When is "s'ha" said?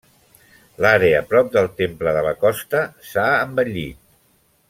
3.11-3.27